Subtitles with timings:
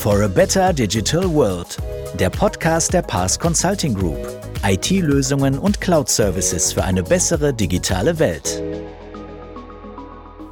[0.00, 1.76] For a Better Digital World,
[2.18, 4.16] der Podcast der Pass Consulting Group.
[4.64, 8.62] IT-Lösungen und Cloud-Services für eine bessere digitale Welt.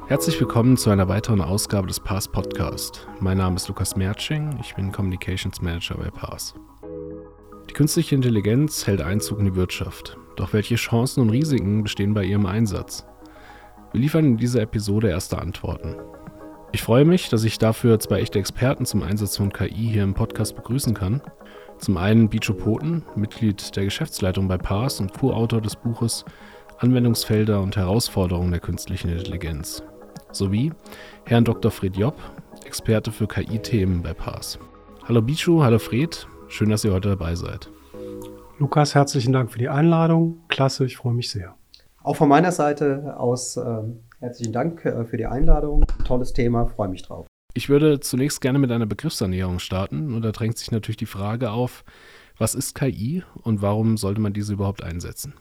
[0.07, 3.07] Herzlich willkommen zu einer weiteren Ausgabe des Pass Podcast.
[3.21, 6.53] Mein Name ist Lukas Merching, ich bin Communications Manager bei Pass.
[7.67, 10.15] Die künstliche Intelligenz hält Einzug in die Wirtschaft.
[10.35, 13.03] Doch welche Chancen und Risiken bestehen bei ihrem Einsatz?
[13.93, 15.95] Wir liefern in dieser Episode erste Antworten.
[16.71, 20.13] Ich freue mich, dass ich dafür zwei echte Experten zum Einsatz von KI hier im
[20.13, 21.21] Podcast begrüßen kann.
[21.79, 26.25] Zum einen Bicho Poten, Mitglied der Geschäftsleitung bei PARS und Co-Autor des Buches
[26.77, 29.81] Anwendungsfelder und Herausforderungen der künstlichen Intelligenz.
[30.31, 30.71] Sowie
[31.25, 31.71] Herrn Dr.
[31.71, 32.15] Fred Jopp,
[32.65, 34.59] Experte für KI-Themen bei PARS.
[35.07, 37.71] Hallo Bicho, hallo Fred, schön, dass ihr heute dabei seid.
[38.59, 40.43] Lukas, herzlichen Dank für die Einladung.
[40.49, 41.55] Klasse, ich freue mich sehr.
[42.03, 45.85] Auch von meiner Seite aus ähm, Herzlichen Dank äh, für die Einladung.
[46.03, 47.25] Tolles Thema, freue mich drauf.
[47.53, 50.13] Ich würde zunächst gerne mit einer Begriffsernährung starten.
[50.13, 51.85] Und da drängt sich natürlich die Frage auf,
[52.37, 55.33] was ist KI und warum sollte man diese überhaupt einsetzen?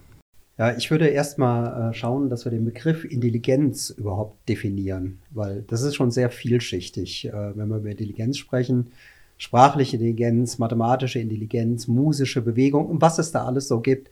[0.58, 5.82] Ja, ich würde erstmal äh, schauen, dass wir den Begriff Intelligenz überhaupt definieren, weil das
[5.82, 7.26] ist schon sehr vielschichtig.
[7.26, 8.92] Äh, wenn wir über Intelligenz sprechen,
[9.38, 14.10] sprachliche Intelligenz, mathematische Intelligenz, musische Bewegung und was es da alles so gibt,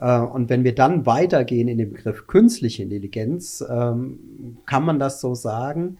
[0.00, 5.34] und wenn wir dann weitergehen in den Begriff künstliche Intelligenz, ähm, kann man das so
[5.34, 5.98] sagen,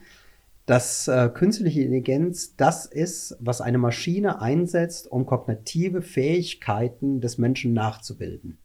[0.67, 7.73] dass äh, künstliche Intelligenz das ist, was eine Maschine einsetzt, um kognitive Fähigkeiten des Menschen
[7.73, 8.59] nachzubilden.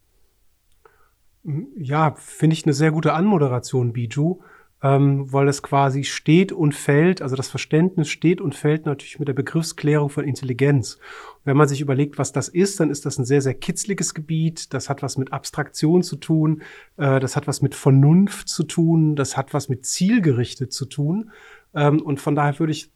[1.76, 4.40] Ja, finde ich eine sehr gute Anmoderation, Biju
[4.82, 9.28] ähm, weil es quasi steht und fällt, also das Verständnis steht und fällt natürlich mit
[9.28, 10.94] der Begriffsklärung von Intelligenz.
[10.94, 14.14] Und wenn man sich überlegt, was das ist, dann ist das ein sehr, sehr kitzliges
[14.14, 16.62] Gebiet, das hat was mit Abstraktion zu tun,
[16.96, 21.30] äh, das hat was mit Vernunft zu tun, das hat was mit zielgerichtet zu tun.
[21.74, 22.90] Ähm, und von daher würde ich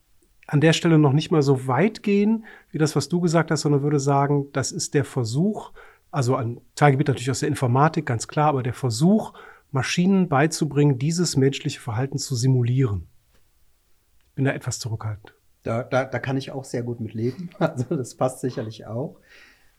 [0.46, 3.62] an der Stelle noch nicht mal so weit gehen, wie das, was du gesagt hast,
[3.62, 5.72] sondern würde sagen, das ist der Versuch,
[6.10, 9.32] also ein Teilgebiet natürlich aus der Informatik, ganz klar, aber der Versuch,
[9.74, 13.08] Maschinen beizubringen, dieses menschliche Verhalten zu simulieren.
[14.28, 15.34] Ich bin da etwas zurückhaltend.
[15.64, 17.50] Da, da, da kann ich auch sehr gut mit leben.
[17.58, 19.18] Also das passt sicherlich auch.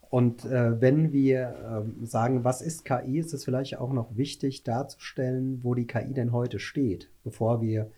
[0.10, 4.64] Und äh, wenn wir äh, sagen, was ist KI, ist es vielleicht auch noch wichtig
[4.64, 7.90] darzustellen, wo die KI denn heute steht, bevor wir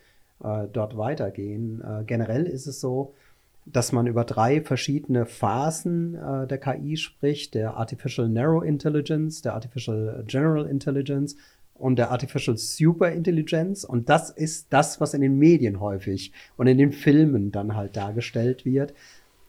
[0.44, 1.82] äh, dort weitergehen.
[1.82, 3.14] Äh, generell ist es so,
[3.66, 9.56] dass man über drei verschiedene Phasen äh, der KI spricht, der Artificial Narrow Intelligence, der
[9.56, 11.36] Artificial General Intelligence
[11.80, 13.84] und der Artificial Superintelligenz.
[13.84, 17.96] Und das ist das, was in den Medien häufig und in den Filmen dann halt
[17.96, 18.94] dargestellt wird.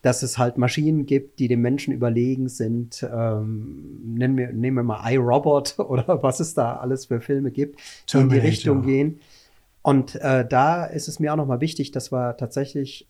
[0.02, 3.04] Dass es halt Maschinen gibt, die dem Menschen überlegen sind.
[3.12, 7.80] Ähm, nennen wir, nehmen wir mal iRobot oder was es da alles für Filme gibt,
[8.12, 9.20] die in die Richtung gehen.
[9.82, 13.08] Und äh, da ist es mir auch nochmal wichtig, dass wir tatsächlich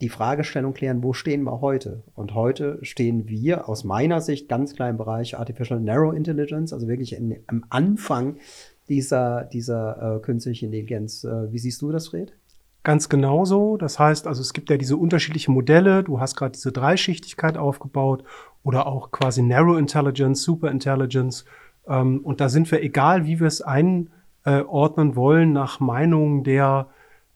[0.00, 2.02] die Fragestellung klären, wo stehen wir heute?
[2.14, 6.88] Und heute stehen wir aus meiner Sicht ganz klar im Bereich Artificial Narrow Intelligence, also
[6.88, 8.36] wirklich in, am Anfang
[8.88, 11.24] dieser, dieser äh, künstlichen Intelligenz.
[11.24, 12.32] Äh, wie siehst du das, Fred?
[12.82, 13.78] Ganz genauso.
[13.78, 16.04] Das heißt, also es gibt ja diese unterschiedlichen Modelle.
[16.04, 18.24] Du hast gerade diese Dreischichtigkeit aufgebaut
[18.62, 21.46] oder auch quasi Narrow Intelligence, Super Intelligence.
[21.88, 26.88] Ähm, und da sind wir, egal wie wir es einordnen wollen, nach Meinung der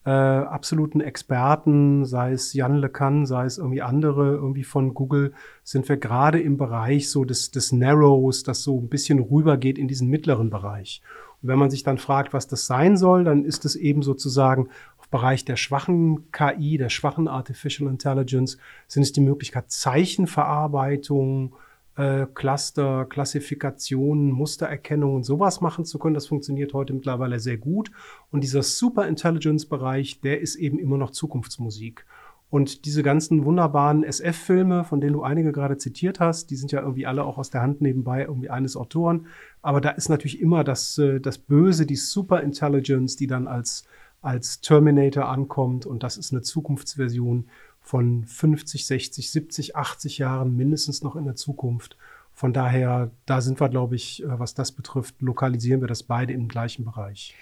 [0.09, 5.87] äh, absoluten Experten, sei es Jan LeCun, sei es irgendwie andere, irgendwie von Google, sind
[5.87, 10.09] wir gerade im Bereich so des, des Narrows, das so ein bisschen rübergeht in diesen
[10.09, 11.03] mittleren Bereich.
[11.43, 14.71] Und wenn man sich dann fragt, was das sein soll, dann ist es eben sozusagen
[14.97, 21.55] auf Bereich der schwachen KI, der schwachen Artificial Intelligence, sind es die Möglichkeit Zeichenverarbeitung,
[21.99, 26.15] äh, Cluster, Klassifikationen, Mustererkennung und sowas machen zu können.
[26.15, 27.91] Das funktioniert heute mittlerweile sehr gut.
[28.31, 32.07] Und dieser Super Intelligence-Bereich, der ist eben immer noch Zukunftsmusik.
[32.51, 36.81] Und diese ganzen wunderbaren SF-Filme, von denen du einige gerade zitiert hast, die sind ja
[36.81, 39.27] irgendwie alle auch aus der Hand nebenbei irgendwie eines Autoren.
[39.61, 43.87] Aber da ist natürlich immer das, äh, das Böse, die Super Intelligence, die dann als,
[44.23, 45.85] als Terminator ankommt.
[45.85, 47.49] Und das ist eine Zukunftsversion
[47.89, 51.97] von 50, 60, 70, 80 Jahren mindestens noch in der Zukunft.
[52.35, 56.35] Von daher, da sind wir, glaube ich, äh, was das betrifft, lokalisieren wir das beide
[56.35, 57.35] im gleichen Bereich.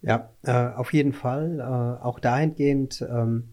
[0.00, 1.58] Ja, äh, auf jeden Fall.
[1.58, 3.48] Äh, auch dahingehend, ähm,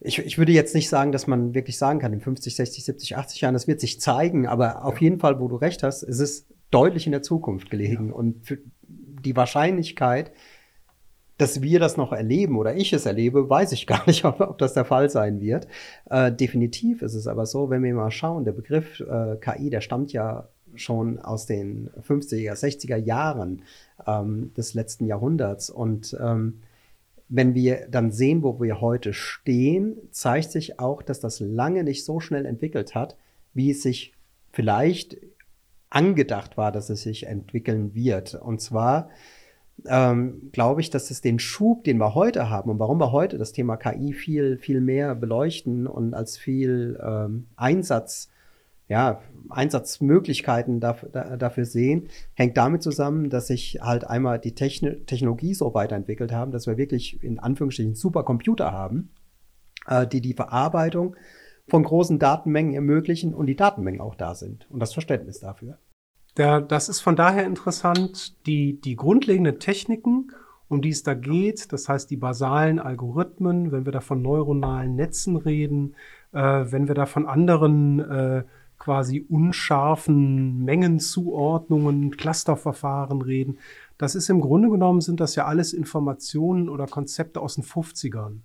[0.00, 3.16] ich, ich würde jetzt nicht sagen, dass man wirklich sagen kann, in 50, 60, 70,
[3.16, 6.20] 80 Jahren, das wird sich zeigen, aber auf jeden Fall, wo du recht hast, ist
[6.20, 8.08] es deutlich in der Zukunft gelegen.
[8.08, 8.12] Ja.
[8.12, 10.32] Und die Wahrscheinlichkeit,
[11.38, 14.58] dass wir das noch erleben oder ich es erlebe, weiß ich gar nicht, ob, ob
[14.58, 15.66] das der Fall sein wird.
[16.10, 19.80] Äh, definitiv ist es aber so, wenn wir mal schauen, der Begriff äh, KI, der
[19.80, 23.62] stammt ja schon aus den 50er, 60er Jahren
[24.06, 26.60] ähm, des letzten Jahrhunderts und ähm,
[27.28, 32.04] wenn wir dann sehen, wo wir heute stehen, zeigt sich auch, dass das lange nicht
[32.04, 33.16] so schnell entwickelt hat,
[33.52, 34.12] wie es sich
[34.52, 35.16] vielleicht
[35.90, 38.34] angedacht war, dass es sich entwickeln wird.
[38.34, 39.10] Und zwar
[39.84, 43.38] ähm, glaube ich, dass es den Schub, den wir heute haben und warum wir heute
[43.38, 48.30] das Thema KI viel, viel mehr beleuchten und als viel ähm, Einsatz,
[48.88, 55.06] ja, Einsatzmöglichkeiten dafür, da, dafür sehen, hängt damit zusammen, dass sich halt einmal die Techn
[55.06, 59.10] Technologie so weiterentwickelt haben, dass wir wirklich in Anführungsstrichen Supercomputer haben,
[59.86, 61.16] äh, die die Verarbeitung
[61.68, 65.78] von großen Datenmengen ermöglichen und die Datenmengen auch da sind und das Verständnis dafür.
[66.36, 70.32] Der, das ist von daher interessant, die, die grundlegenden Techniken,
[70.68, 74.96] um die es da geht, das heißt die basalen Algorithmen, wenn wir da von neuronalen
[74.96, 75.94] Netzen reden,
[76.32, 78.44] äh, wenn wir da von anderen äh,
[78.78, 83.58] quasi unscharfen Mengenzuordnungen, Clusterverfahren reden,
[83.96, 88.40] das ist im Grunde genommen sind das ja alles Informationen oder Konzepte aus den 50ern,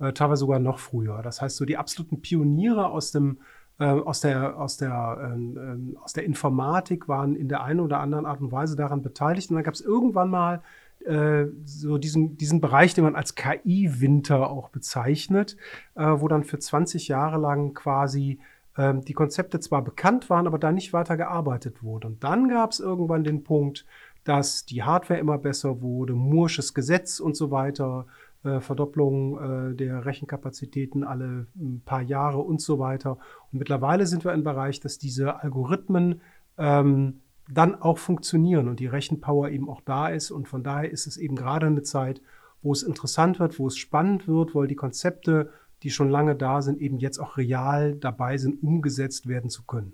[0.00, 1.22] äh, teilweise sogar noch früher.
[1.22, 3.38] Das heißt, so die absoluten Pioniere aus dem
[3.84, 8.40] aus, der, aus, der, äh, aus der Informatik waren in der einen oder anderen Art
[8.40, 9.50] und Weise daran beteiligt.
[9.50, 10.62] Und dann gab es irgendwann mal
[11.04, 15.56] äh, so diesen, diesen Bereich, den man als KI-Winter auch bezeichnet,
[15.94, 18.40] äh, wo dann für 20 Jahre lang quasi
[18.78, 22.08] ähm, die Konzepte zwar bekannt waren, aber da nicht weiter gearbeitet wurde.
[22.08, 23.84] Und dann gab es irgendwann den Punkt,
[24.24, 30.04] dass die Hardware immer besser wurde, Mursches Gesetz und so weiter, äh, Verdopplung äh, der
[30.04, 33.18] Rechenkapazitäten alle ein paar Jahre und so weiter.
[33.52, 36.20] Und mittlerweile sind wir im Bereich, dass diese Algorithmen
[36.58, 40.30] ähm, dann auch funktionieren und die Rechenpower eben auch da ist.
[40.30, 42.20] Und von daher ist es eben gerade eine Zeit,
[42.62, 45.50] wo es interessant wird, wo es spannend wird, weil die Konzepte,
[45.82, 49.92] die schon lange da sind, eben jetzt auch real dabei sind, umgesetzt werden zu können.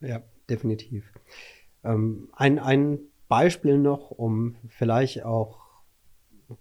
[0.00, 1.12] Ja, definitiv.
[1.82, 2.98] Ähm, ein, ein
[3.28, 5.63] Beispiel noch, um vielleicht auch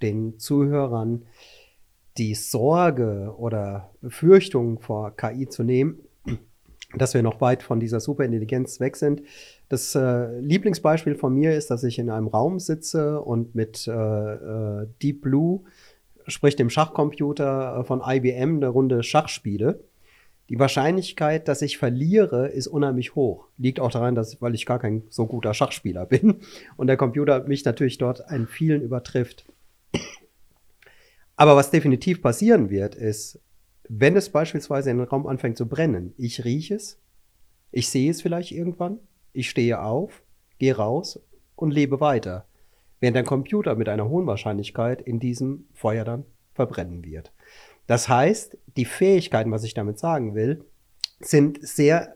[0.02, 1.24] den Zuhörern
[2.18, 6.00] die Sorge oder Befürchtung vor KI zu nehmen,
[6.96, 9.24] dass wir noch weit von dieser Superintelligenz weg sind.
[9.70, 13.92] Das äh, Lieblingsbeispiel von mir ist, dass ich in einem Raum sitze und mit äh,
[13.92, 15.62] äh, Deep Blue,
[16.28, 19.84] sprich dem Schachcomputer äh, von IBM, eine Runde Schach spiele.
[20.50, 23.48] Die Wahrscheinlichkeit, dass ich verliere, ist unheimlich hoch.
[23.58, 26.42] Liegt auch daran, dass, weil ich gar kein so guter Schachspieler bin
[26.78, 29.46] und der Computer mich natürlich dort einen vielen übertrifft.
[31.36, 33.40] Aber was definitiv passieren wird, ist,
[33.90, 37.02] wenn es beispielsweise in den Raum anfängt zu brennen, ich rieche es,
[37.72, 39.00] ich sehe es vielleicht irgendwann,
[39.34, 40.24] ich stehe auf,
[40.60, 41.20] gehe raus
[41.56, 42.48] und lebe weiter,
[43.00, 47.34] während der Computer mit einer hohen Wahrscheinlichkeit in diesem Feuer dann verbrennen wird.
[47.88, 50.64] Das heißt, die Fähigkeiten, was ich damit sagen will,
[51.20, 52.16] sind sehr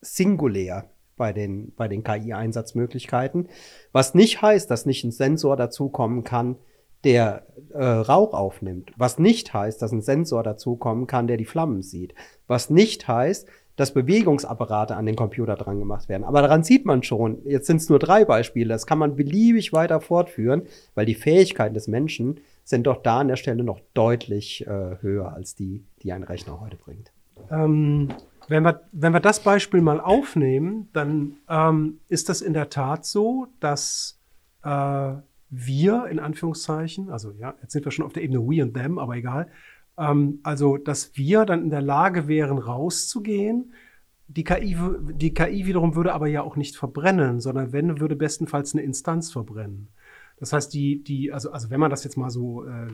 [0.00, 0.89] singulär
[1.20, 3.50] bei den, bei den KI-Einsatzmöglichkeiten,
[3.92, 6.56] was nicht heißt, dass nicht ein Sensor dazukommen kann,
[7.04, 11.82] der äh, Rauch aufnimmt, was nicht heißt, dass ein Sensor dazukommen kann, der die Flammen
[11.82, 12.14] sieht,
[12.46, 13.46] was nicht heißt,
[13.76, 16.24] dass Bewegungsapparate an den Computer dran gemacht werden.
[16.24, 19.74] Aber daran sieht man schon, jetzt sind es nur drei Beispiele, das kann man beliebig
[19.74, 20.62] weiter fortführen,
[20.94, 25.34] weil die Fähigkeiten des Menschen sind doch da an der Stelle noch deutlich äh, höher
[25.34, 27.12] als die, die ein Rechner heute bringt.
[27.50, 28.08] Ähm,
[28.50, 33.06] wenn, wir, wenn wir das Beispiel mal aufnehmen, dann ähm, ist das in der Tat
[33.06, 34.18] so, dass
[34.64, 35.12] äh,
[35.50, 38.98] wir in Anführungszeichen, also ja, jetzt sind wir schon auf der Ebene we and them,
[38.98, 39.46] aber egal,
[39.96, 43.72] ähm, also dass wir dann in der Lage wären, rauszugehen.
[44.26, 44.76] Die KI,
[45.12, 49.30] die KI wiederum würde aber ja auch nicht verbrennen, sondern wenn, würde bestenfalls eine Instanz
[49.30, 49.88] verbrennen.
[50.40, 52.88] Das heißt, die, die, also, also wenn man das jetzt mal so äh,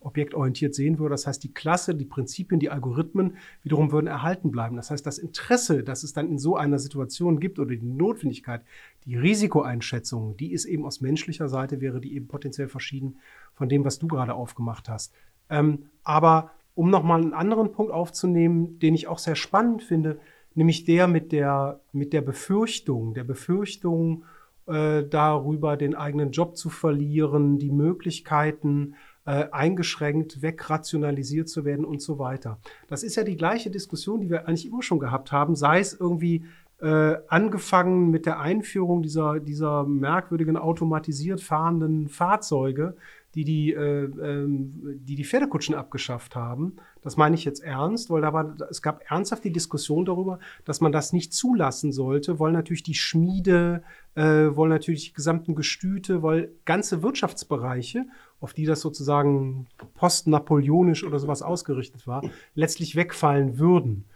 [0.00, 4.76] objektorientiert sehen würde, das heißt, die Klasse, die Prinzipien, die Algorithmen wiederum würden erhalten bleiben.
[4.76, 8.62] Das heißt, das Interesse, das es dann in so einer Situation gibt oder die Notwendigkeit,
[9.04, 13.18] die Risikoeinschätzung, die ist eben aus menschlicher Seite, wäre die eben potenziell verschieden
[13.52, 15.12] von dem, was du gerade aufgemacht hast.
[15.50, 20.18] Ähm, aber um nochmal einen anderen Punkt aufzunehmen, den ich auch sehr spannend finde,
[20.54, 24.24] nämlich der mit der, mit der Befürchtung, der Befürchtung,
[24.66, 28.94] äh, darüber, den eigenen Job zu verlieren, die Möglichkeiten
[29.24, 32.58] äh, eingeschränkt, wegrationalisiert zu werden und so weiter.
[32.88, 35.98] Das ist ja die gleiche Diskussion, die wir eigentlich immer schon gehabt haben, sei es
[35.98, 36.44] irgendwie
[36.80, 42.96] äh, angefangen mit der Einführung dieser, dieser merkwürdigen automatisiert fahrenden Fahrzeuge,
[43.34, 46.76] die die, äh, ähm, die die Pferdekutschen abgeschafft haben.
[47.06, 50.80] Das meine ich jetzt ernst, weil da war, es gab ernsthaft die Diskussion darüber, dass
[50.80, 53.84] man das nicht zulassen sollte, weil natürlich die Schmiede,
[54.16, 58.06] äh, wollen natürlich die gesamten Gestüte, weil ganze Wirtschaftsbereiche,
[58.40, 64.06] auf die das sozusagen postnapoleonisch oder sowas ausgerichtet war, letztlich wegfallen würden.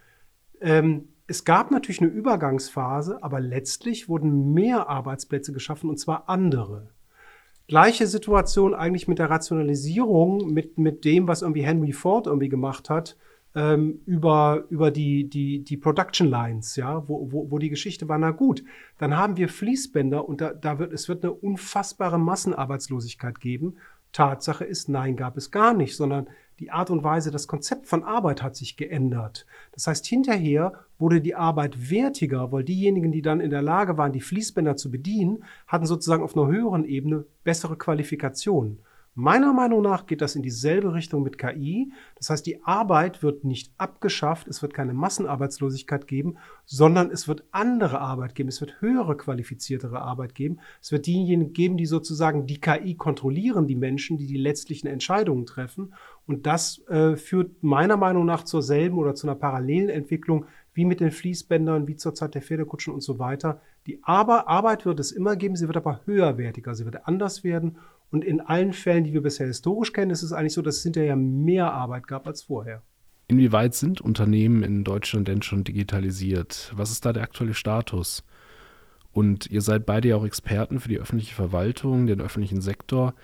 [0.61, 6.89] Ähm, es gab natürlich eine Übergangsphase, aber letztlich wurden mehr Arbeitsplätze geschaffen und zwar andere.
[7.71, 12.91] Gleiche Situation eigentlich mit der Rationalisierung, mit, mit dem, was irgendwie Henry Ford irgendwie gemacht
[12.91, 13.17] hat,
[13.55, 18.19] ähm, über, über die, die, die Production Lines, ja, wo, wo, wo die Geschichte war,
[18.19, 18.65] na gut,
[18.99, 23.77] dann haben wir Fließbänder und da, da wird, es wird eine unfassbare Massenarbeitslosigkeit geben.
[24.11, 26.27] Tatsache ist, nein, gab es gar nicht, sondern
[26.61, 29.47] die Art und Weise, das Konzept von Arbeit hat sich geändert.
[29.73, 34.13] Das heißt, hinterher wurde die Arbeit wertiger, weil diejenigen, die dann in der Lage waren,
[34.13, 38.81] die Fließbänder zu bedienen, hatten sozusagen auf einer höheren Ebene bessere Qualifikationen.
[39.21, 41.93] Meiner Meinung nach geht das in dieselbe Richtung mit KI.
[42.17, 47.45] Das heißt, die Arbeit wird nicht abgeschafft, es wird keine Massenarbeitslosigkeit geben, sondern es wird
[47.51, 50.61] andere Arbeit geben, es wird höhere qualifiziertere Arbeit geben.
[50.81, 55.45] Es wird diejenigen geben, die sozusagen die KI kontrollieren, die Menschen, die die letztlichen Entscheidungen
[55.45, 55.93] treffen.
[56.27, 60.87] Und das äh, führt meiner Meinung nach zur selben oder zu einer parallelen Entwicklung wie
[60.87, 63.61] mit den Fließbändern, wie zur Zeit der Pferdekutschen und so weiter.
[63.87, 67.77] Die Arbeit wird es immer geben, sie wird aber höherwertiger, sie wird anders werden
[68.11, 70.83] und in allen Fällen, die wir bisher historisch kennen, ist es eigentlich so, dass es
[70.83, 72.83] hinterher mehr Arbeit gab als vorher.
[73.29, 76.73] Inwieweit sind Unternehmen in Deutschland denn schon digitalisiert?
[76.75, 78.25] Was ist da der aktuelle Status?
[79.13, 83.15] Und ihr seid beide ja auch Experten für die öffentliche Verwaltung, den öffentlichen Sektor.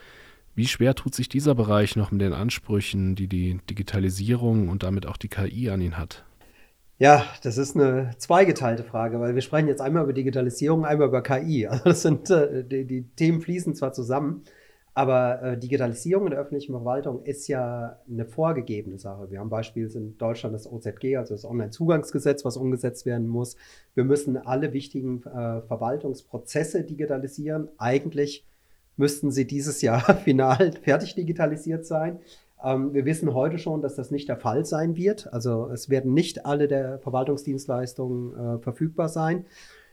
[0.54, 5.06] Wie schwer tut sich dieser Bereich noch mit den Ansprüchen, die die Digitalisierung und damit
[5.06, 6.24] auch die KI an ihn hat?
[6.98, 11.22] Ja, das ist eine zweigeteilte Frage, weil wir sprechen jetzt einmal über Digitalisierung, einmal über
[11.22, 11.66] KI.
[11.66, 14.44] Also das sind äh, die, die Themen fließen zwar zusammen,
[14.96, 19.30] aber äh, Digitalisierung in der öffentlichen Verwaltung ist ja eine vorgegebene Sache.
[19.30, 23.58] Wir haben beispielsweise in Deutschland das OZG, also das Onlinezugangsgesetz, was umgesetzt werden muss.
[23.94, 27.68] Wir müssen alle wichtigen äh, Verwaltungsprozesse digitalisieren.
[27.76, 28.46] Eigentlich
[28.96, 32.20] müssten sie dieses Jahr final fertig digitalisiert sein.
[32.64, 35.30] Ähm, wir wissen heute schon, dass das nicht der Fall sein wird.
[35.30, 39.44] Also es werden nicht alle der Verwaltungsdienstleistungen äh, verfügbar sein.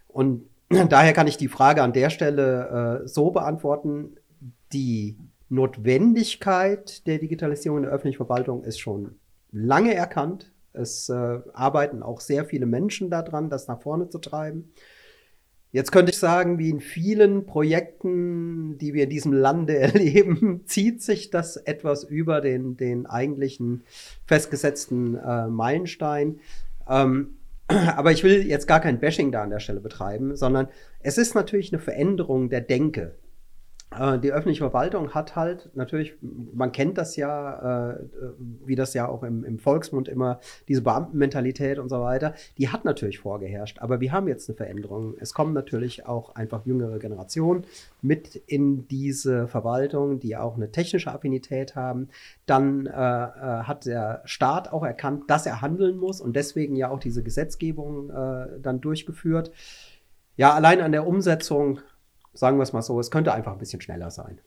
[0.07, 0.45] Und
[0.87, 4.15] daher kann ich die Frage an der Stelle äh, so beantworten
[4.73, 5.17] die
[5.49, 9.15] Notwendigkeit der Digitalisierung in der öffentlichen Verwaltung ist schon
[9.51, 10.51] lange erkannt.
[10.73, 14.71] Es äh, arbeiten auch sehr viele Menschen daran, das nach vorne zu treiben.
[15.71, 21.01] Jetzt könnte ich sagen, wie in vielen Projekten, die wir in diesem Lande erleben, zieht
[21.03, 23.83] sich das etwas über den, den eigentlichen
[24.25, 26.39] festgesetzten äh, Meilenstein.
[26.89, 27.37] Ähm,
[27.67, 30.67] aber ich will jetzt gar kein Bashing da an der Stelle betreiben, sondern
[30.99, 33.15] es ist natürlich eine Veränderung der Denke
[34.19, 37.99] die öffentliche Verwaltung hat halt natürlich, man kennt das ja, äh,
[38.65, 42.85] wie das ja auch im, im, Volksmund immer, diese Beamtenmentalität und so weiter, die hat
[42.85, 43.79] natürlich vorgeherrscht.
[43.79, 45.15] Aber wir haben jetzt eine Veränderung.
[45.19, 47.65] Es kommen natürlich auch einfach jüngere Generationen
[48.01, 52.09] mit in diese Verwaltung, die auch eine technische Affinität haben.
[52.45, 56.89] Dann äh, äh, hat der Staat auch erkannt, dass er handeln muss und deswegen ja
[56.89, 59.51] auch diese Gesetzgebung äh, dann durchgeführt.
[60.35, 61.79] Ja, allein an der Umsetzung
[62.33, 64.39] Sagen wir es mal so, es könnte einfach ein bisschen schneller sein.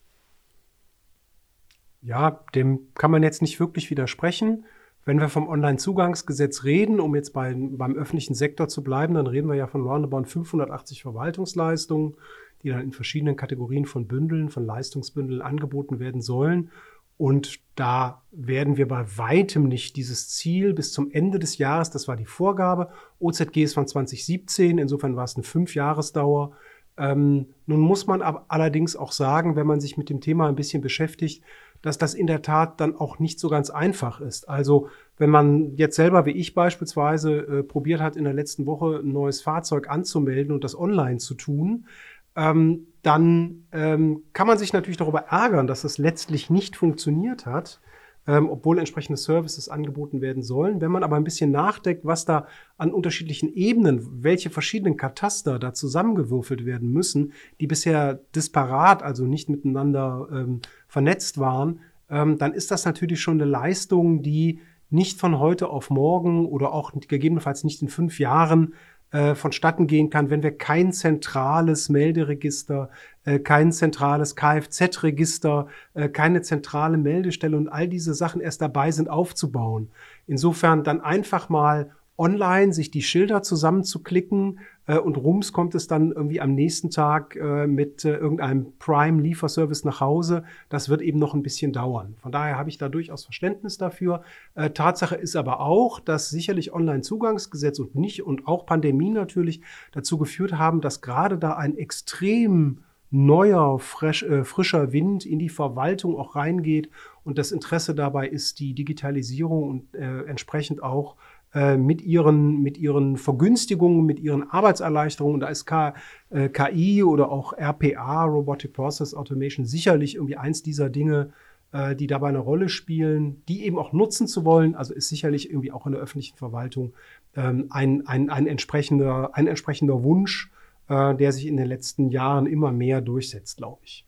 [2.03, 4.65] Ja, dem kann man jetzt nicht wirklich widersprechen.
[5.05, 9.49] Wenn wir vom Onlinezugangsgesetz reden, um jetzt bei, beim öffentlichen Sektor zu bleiben, dann reden
[9.49, 12.15] wir ja von roundabout 580 Verwaltungsleistungen,
[12.63, 16.71] die dann in verschiedenen Kategorien von Bündeln, von Leistungsbündeln angeboten werden sollen.
[17.19, 22.09] Und da werden wir bei weitem nicht dieses Ziel bis zum Ende des Jahres, das
[22.09, 22.91] war die Vorgabe.
[23.21, 26.53] OZG ist von 2017, insofern war es eine Fünfjahresdauer.
[26.99, 30.57] Ähm, nun muss man aber allerdings auch sagen, wenn man sich mit dem Thema ein
[30.57, 31.43] bisschen beschäftigt,
[31.83, 34.49] dass das in der Tat dann auch nicht so ganz einfach ist.
[34.49, 34.89] Also
[35.19, 39.13] wenn man jetzt selber wie ich beispielsweise äh, probiert hat, in der letzten Woche ein
[39.13, 41.87] neues Fahrzeug anzumelden und das online zu tun,
[42.35, 47.81] ähm, dann ähm, kann man sich natürlich darüber ärgern, dass das letztlich nicht funktioniert hat
[48.27, 50.81] ähm, obwohl entsprechende Services angeboten werden sollen.
[50.81, 55.73] Wenn man aber ein bisschen nachdenkt, was da an unterschiedlichen Ebenen, welche verschiedenen Kataster da
[55.73, 61.81] zusammengewürfelt werden müssen, die bisher disparat, also nicht miteinander ähm, vernetzt waren,
[62.11, 66.73] ähm, dann ist das natürlich schon eine Leistung, die nicht von heute auf morgen oder
[66.73, 68.75] auch gegebenenfalls nicht in fünf Jahren
[69.11, 72.91] äh, vonstatten gehen kann, wenn wir kein zentrales Melderegister,
[73.39, 79.91] kein zentrales Kfz-Register, äh, keine zentrale Meldestelle und all diese Sachen erst dabei sind aufzubauen.
[80.27, 86.13] Insofern dann einfach mal online sich die Schilder zusammenzuklicken äh, und rums kommt es dann
[86.13, 90.45] irgendwie am nächsten Tag äh, mit äh, irgendeinem Prime-Lieferservice nach Hause.
[90.69, 92.17] Das wird eben noch ein bisschen dauern.
[92.19, 94.23] Von daher habe ich da durchaus Verständnis dafür.
[94.55, 99.61] Äh, Tatsache ist aber auch, dass sicherlich Online-Zugangsgesetz und nicht und auch Pandemie natürlich
[99.93, 102.79] dazu geführt haben, dass gerade da ein extrem
[103.11, 106.91] neuer, fresh, äh, frischer Wind in die Verwaltung auch reingeht
[107.25, 111.17] und das Interesse dabei ist, die Digitalisierung und äh, entsprechend auch
[111.55, 115.41] äh, mit, ihren, mit ihren Vergünstigungen, mit ihren Arbeitserleichterungen.
[115.41, 115.95] Da ist K,
[116.31, 121.33] äh, KI oder auch RPA, Robotic Process Automation, sicherlich irgendwie eins dieser Dinge,
[121.73, 124.75] äh, die dabei eine Rolle spielen, die eben auch nutzen zu wollen.
[124.75, 126.93] Also ist sicherlich irgendwie auch in der öffentlichen Verwaltung
[127.37, 130.51] ähm, ein, ein, ein, entsprechender, ein entsprechender Wunsch,
[130.89, 134.07] äh, der sich in den letzten Jahren immer mehr durchsetzt, glaube ich.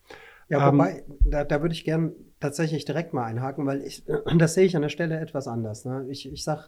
[0.48, 4.04] Ja, wobei, ähm, da, da würde ich gern tatsächlich direkt mal einhaken, weil ich,
[4.38, 5.84] das sehe ich an der Stelle etwas anders.
[5.84, 6.06] Ne?
[6.08, 6.64] Ich, ich sage,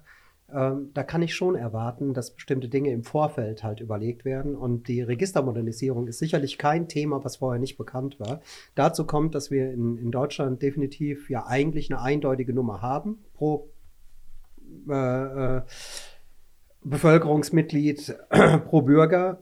[0.53, 4.57] ähm, da kann ich schon erwarten, dass bestimmte Dinge im Vorfeld halt überlegt werden.
[4.57, 8.41] Und die Registermodernisierung ist sicherlich kein Thema, was vorher nicht bekannt war.
[8.75, 13.71] Dazu kommt, dass wir in, in Deutschland definitiv ja eigentlich eine eindeutige Nummer haben pro
[14.89, 15.63] äh, äh,
[16.83, 18.17] Bevölkerungsmitglied,
[18.67, 19.41] pro Bürger.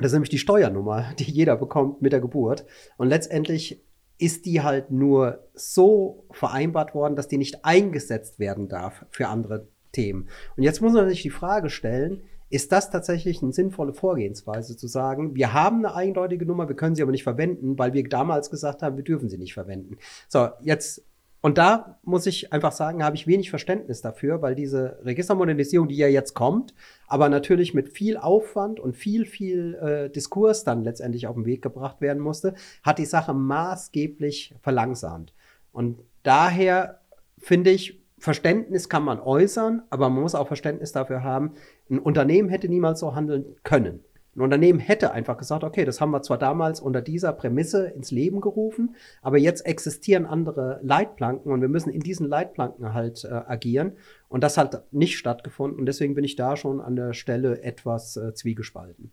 [0.00, 2.64] Das ist nämlich die Steuernummer, die jeder bekommt mit der Geburt.
[2.96, 3.84] Und letztendlich
[4.18, 9.68] ist die halt nur so vereinbart worden, dass die nicht eingesetzt werden darf für andere
[9.92, 10.28] Themen.
[10.56, 14.86] Und jetzt muss man sich die Frage stellen, ist das tatsächlich eine sinnvolle Vorgehensweise zu
[14.86, 18.50] sagen, wir haben eine eindeutige Nummer, wir können sie aber nicht verwenden, weil wir damals
[18.50, 19.98] gesagt haben, wir dürfen sie nicht verwenden.
[20.28, 21.04] So, jetzt
[21.40, 25.96] und da muss ich einfach sagen, habe ich wenig Verständnis dafür, weil diese Registermodernisierung, die
[25.96, 26.74] ja jetzt kommt,
[27.06, 31.62] aber natürlich mit viel Aufwand und viel, viel äh, Diskurs dann letztendlich auf den Weg
[31.62, 35.32] gebracht werden musste, hat die Sache maßgeblich verlangsamt.
[35.70, 37.00] Und daher
[37.38, 41.52] finde ich, Verständnis kann man äußern, aber man muss auch Verständnis dafür haben,
[41.88, 44.00] ein Unternehmen hätte niemals so handeln können.
[44.38, 48.12] Ein Unternehmen hätte einfach gesagt, okay, das haben wir zwar damals unter dieser Prämisse ins
[48.12, 53.32] Leben gerufen, aber jetzt existieren andere Leitplanken und wir müssen in diesen Leitplanken halt äh,
[53.32, 53.94] agieren.
[54.28, 55.80] Und das hat nicht stattgefunden.
[55.80, 59.10] Und deswegen bin ich da schon an der Stelle etwas äh, zwiegespalten.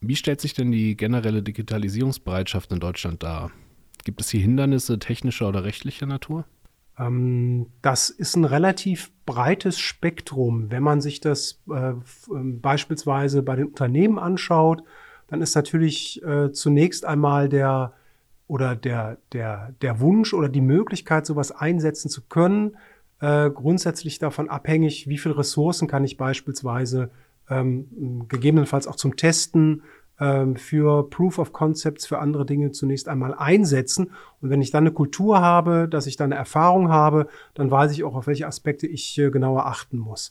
[0.00, 3.52] Wie stellt sich denn die generelle Digitalisierungsbereitschaft in Deutschland dar?
[4.02, 6.46] Gibt es hier Hindernisse technischer oder rechtlicher Natur?
[6.98, 10.70] Ähm, das ist ein relativ breites Spektrum.
[10.70, 11.92] Wenn man sich das äh,
[12.30, 14.82] ähm, beispielsweise bei den Unternehmen anschaut,
[15.28, 17.92] dann ist natürlich äh, zunächst einmal der
[18.48, 22.76] oder der, der, der Wunsch oder die Möglichkeit, sowas einsetzen zu können,
[23.20, 27.10] äh, grundsätzlich davon abhängig, wie viele Ressourcen kann ich beispielsweise
[27.48, 29.82] ähm, gegebenenfalls auch zum Testen
[30.54, 34.12] für Proof of Concepts, für andere Dinge zunächst einmal einsetzen.
[34.40, 37.92] Und wenn ich dann eine Kultur habe, dass ich dann eine Erfahrung habe, dann weiß
[37.92, 40.30] ich auch, auf welche Aspekte ich äh, genauer achten muss.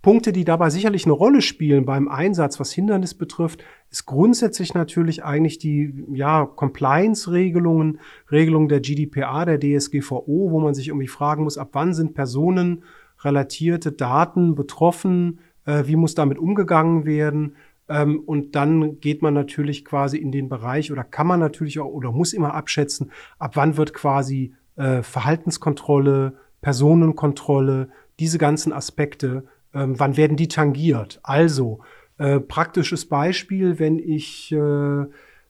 [0.00, 5.24] Punkte, die dabei sicherlich eine Rolle spielen beim Einsatz, was Hindernis betrifft, ist grundsätzlich natürlich
[5.24, 7.98] eigentlich die ja, Compliance-Regelungen,
[8.30, 13.90] Regelungen der GDPR, der DSGVO, wo man sich irgendwie fragen muss, ab wann sind personenrelatierte
[13.90, 17.56] Daten betroffen, äh, wie muss damit umgegangen werden,
[17.88, 21.86] ähm, und dann geht man natürlich quasi in den Bereich oder kann man natürlich auch
[21.86, 29.98] oder muss immer abschätzen, ab wann wird quasi äh, Verhaltenskontrolle, Personenkontrolle, diese ganzen Aspekte, ähm,
[29.98, 31.20] wann werden die tangiert?
[31.22, 31.80] Also,
[32.18, 35.04] äh, praktisches Beispiel, wenn ich äh,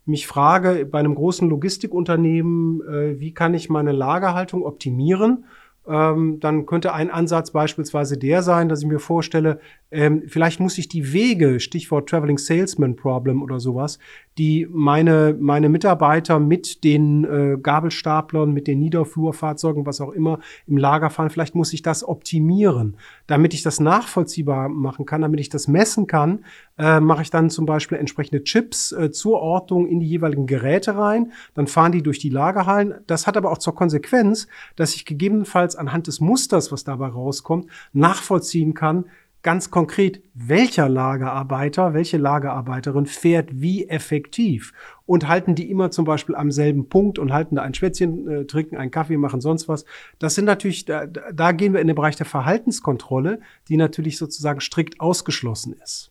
[0.05, 5.45] mich frage bei einem großen Logistikunternehmen, äh, wie kann ich meine Lagerhaltung optimieren?
[5.89, 10.79] Ähm, dann könnte ein Ansatz beispielsweise der sein, dass ich mir vorstelle, ähm, vielleicht muss
[10.79, 13.99] ich die Wege, Stichwort Traveling Salesman Problem oder sowas,
[14.39, 20.77] die meine, meine Mitarbeiter mit den äh, Gabelstaplern, mit den Niederflurfahrzeugen, was auch immer, im
[20.77, 22.97] Lager fahren, vielleicht muss ich das optimieren,
[23.27, 26.45] damit ich das nachvollziehbar machen kann, damit ich das messen kann,
[26.79, 30.97] äh, mache ich dann zum Beispiel entsprechende Chips äh, zur Ortung in die jeweiligen Geräte
[30.97, 32.95] rein, dann fahren die durch die Lagerhallen.
[33.09, 34.47] Das hat aber auch zur Konsequenz,
[34.77, 39.05] dass ich gegebenenfalls anhand des Musters, was dabei rauskommt, nachvollziehen kann,
[39.43, 44.73] ganz konkret, welcher Lagerarbeiter, welche Lagerarbeiterin fährt wie effektiv
[45.07, 48.45] und halten die immer zum Beispiel am selben Punkt und halten da ein Schwätzchen, äh,
[48.47, 49.85] trinken einen Kaffee, machen sonst was.
[50.19, 54.61] Das sind natürlich, da, da gehen wir in den Bereich der Verhaltenskontrolle, die natürlich sozusagen
[54.61, 56.11] strikt ausgeschlossen ist.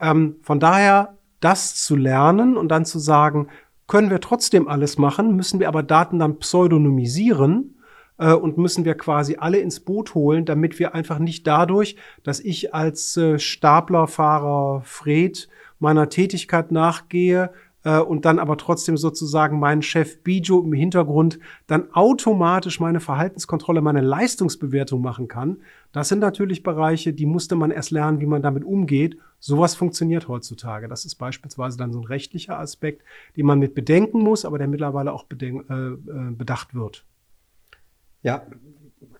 [0.00, 3.48] Ähm, von daher, das zu lernen und dann zu sagen,
[3.88, 7.74] können wir trotzdem alles machen, müssen wir aber Daten dann pseudonymisieren
[8.20, 12.38] äh, und müssen wir quasi alle ins Boot holen, damit wir einfach nicht dadurch, dass
[12.38, 15.48] ich als äh, Staplerfahrer Fred
[15.80, 17.50] meiner Tätigkeit nachgehe,
[17.82, 23.80] äh, und dann aber trotzdem sozusagen meinen Chef Bijo im Hintergrund dann automatisch meine Verhaltenskontrolle,
[23.80, 25.58] meine Leistungsbewertung machen kann.
[25.92, 29.16] Das sind natürlich Bereiche, die musste man erst lernen, wie man damit umgeht.
[29.38, 30.88] Sowas funktioniert heutzutage.
[30.88, 33.02] Das ist beispielsweise dann so ein rechtlicher Aspekt,
[33.36, 35.96] den man mit bedenken muss, aber der mittlerweile auch äh, äh,
[36.32, 37.04] bedacht wird.
[38.22, 38.46] Ja,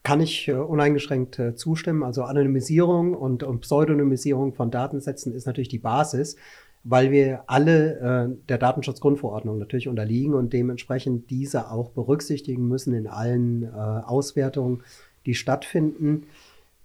[0.03, 2.03] kann ich äh, uneingeschränkt äh, zustimmen.
[2.03, 6.37] Also Anonymisierung und, und, Pseudonymisierung von Datensätzen ist natürlich die Basis,
[6.85, 13.07] weil wir alle äh, der Datenschutzgrundverordnung natürlich unterliegen und dementsprechend diese auch berücksichtigen müssen in
[13.07, 14.83] allen äh, Auswertungen,
[15.27, 16.27] die stattfinden.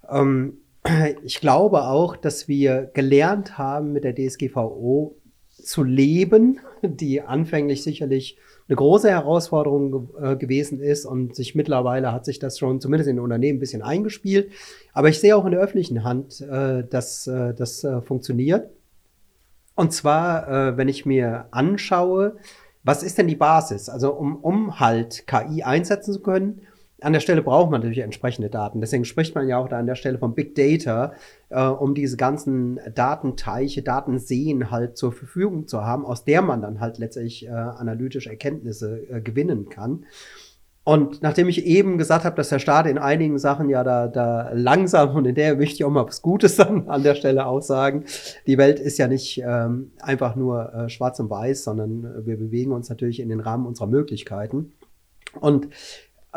[0.10, 0.58] Ähm,
[1.24, 5.16] ich glaube auch, dass wir gelernt haben, mit der DSGVO
[5.50, 12.26] zu leben, die anfänglich sicherlich eine große Herausforderung äh, gewesen ist und sich mittlerweile hat
[12.26, 14.52] sich das schon zumindest in den Unternehmen ein bisschen eingespielt.
[14.94, 18.72] Aber ich sehe auch in der öffentlichen Hand, äh, dass äh, das äh, funktioniert.
[19.76, 22.38] Und zwar, äh, wenn ich mir anschaue,
[22.84, 23.90] was ist denn die Basis?
[23.90, 26.62] Also um, um halt KI einsetzen zu können,
[27.06, 28.82] an der Stelle braucht man natürlich entsprechende Daten.
[28.82, 31.14] Deswegen spricht man ja auch da an der Stelle von Big Data,
[31.50, 36.80] äh, um diese ganzen Datenteiche, Datenseen halt zur Verfügung zu haben, aus der man dann
[36.80, 40.06] halt letztlich äh, analytische Erkenntnisse äh, gewinnen kann.
[40.84, 44.50] Und nachdem ich eben gesagt habe, dass der Staat in einigen Sachen ja da, da
[44.54, 48.06] langsam und in der möchte ich auch mal was Gutes dann an der Stelle aussagen.
[48.48, 52.72] Die Welt ist ja nicht ähm, einfach nur äh, schwarz und weiß, sondern wir bewegen
[52.72, 54.72] uns natürlich in den Rahmen unserer Möglichkeiten.
[55.40, 55.68] Und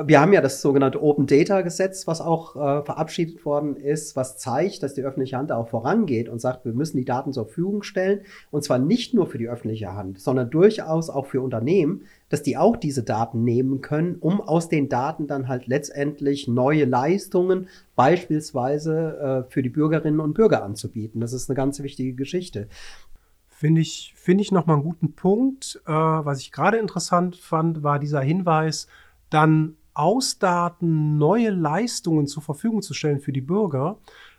[0.04, 4.36] wir haben ja das sogenannte Open Data Gesetz, was auch äh, verabschiedet worden ist, was
[4.36, 7.82] zeigt, dass die öffentliche Hand auch vorangeht und sagt, wir müssen die Daten zur Verfügung
[7.82, 8.20] stellen.
[8.50, 12.56] Und zwar nicht nur für die öffentliche Hand, sondern durchaus auch für Unternehmen, dass die
[12.56, 19.44] auch diese Daten nehmen können, um aus den Daten dann halt letztendlich neue Leistungen beispielsweise
[19.48, 21.20] äh, für die Bürgerinnen und Bürger anzubieten.
[21.20, 22.68] Das ist eine ganz wichtige Geschichte.
[23.48, 25.80] Finde ich, finde ich nochmal einen guten Punkt.
[25.86, 28.86] Äh, was ich gerade interessant fand, war dieser Hinweis,
[29.30, 33.98] dann aus Daten neue Leistungen zur Verfügung zu stellen für die Bürger.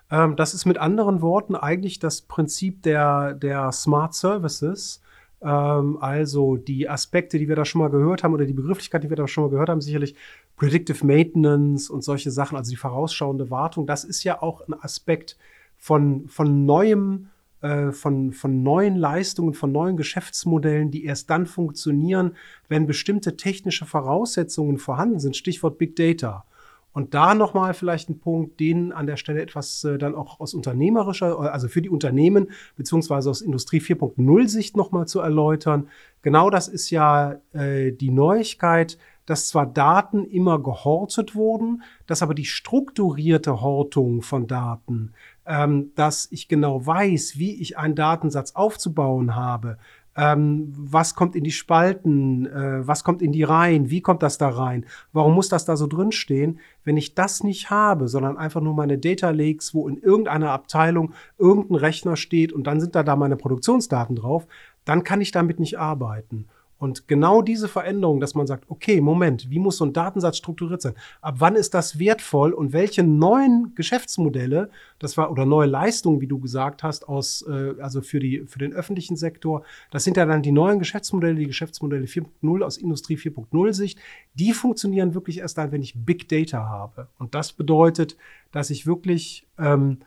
[0.10, 5.02] Ähm, das ist mit anderen Worten eigentlich das Prinzip der, der Smart Services.
[5.42, 9.10] Ähm, also die Aspekte, die wir da schon mal gehört haben oder die Begrifflichkeit, die
[9.10, 10.16] wir da schon mal gehört haben, sicherlich
[10.56, 15.38] Predictive Maintenance und solche Sachen, also die vorausschauende Wartung, das ist ja auch ein Aspekt
[15.78, 17.28] von, von neuem
[17.62, 22.36] äh, von, von neuen Leistungen, von neuen Geschäftsmodellen, die erst dann funktionieren,
[22.68, 25.36] wenn bestimmte technische Voraussetzungen vorhanden sind.
[25.36, 26.46] Stichwort Big Data.
[26.92, 30.54] Und da nochmal vielleicht ein Punkt, den an der Stelle etwas äh, dann auch aus
[30.54, 35.88] unternehmerischer, also für die Unternehmen beziehungsweise aus Industrie 4.0 Sicht nochmal zu erläutern.
[36.24, 42.34] Genau das ist ja äh, die Neuigkeit, dass zwar Daten immer gehortet wurden, dass aber
[42.34, 45.14] die strukturierte Hortung von Daten
[45.50, 49.80] ähm, dass ich genau weiß, wie ich einen Datensatz aufzubauen habe.
[50.16, 54.38] Ähm, was kommt in die Spalten, äh, was kommt in die Reihen, wie kommt das
[54.38, 56.60] da rein, warum muss das da so drin stehen?
[56.84, 61.14] Wenn ich das nicht habe, sondern einfach nur meine Data Lakes, wo in irgendeiner Abteilung
[61.40, 64.46] irgendein Rechner steht und dann sind da da meine Produktionsdaten drauf,
[64.86, 66.48] dann kann ich damit nicht arbeiten.
[66.80, 70.82] Und genau diese Veränderung, dass man sagt, okay, Moment, wie muss so ein Datensatz strukturiert
[70.82, 70.94] sein?
[71.22, 76.28] Ab wann ist das wertvoll und welche neuen Geschäftsmodelle, das war oder neue Leistungen, wie
[76.28, 80.26] du gesagt hast, aus äh, also für die für den öffentlichen Sektor, das sind ja
[80.26, 84.00] dann die neuen Geschäftsmodelle, die Geschäftsmodelle 4.0 aus Industrie 4.0 Sicht,
[84.34, 87.10] die funktionieren wirklich erst dann, wenn ich Big Data habe.
[87.20, 88.16] Und das bedeutet,
[88.54, 90.00] dass ich wirklich ähm,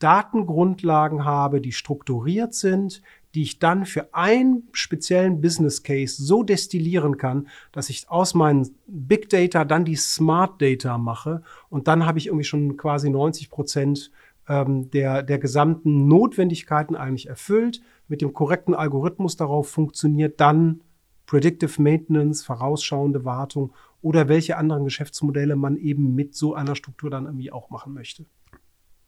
[0.00, 3.00] Datengrundlagen habe, die strukturiert sind,
[3.36, 8.74] die ich dann für einen speziellen Business Case so destillieren kann, dass ich aus meinen
[8.86, 13.50] Big Data dann die Smart Data mache und dann habe ich irgendwie schon quasi 90
[13.50, 14.10] Prozent
[14.48, 17.82] ähm, der, der gesamten Notwendigkeiten eigentlich erfüllt.
[18.08, 20.80] Mit dem korrekten Algorithmus darauf funktioniert dann
[21.26, 27.26] Predictive Maintenance, vorausschauende Wartung oder welche anderen Geschäftsmodelle man eben mit so einer Struktur dann
[27.26, 28.24] irgendwie auch machen möchte.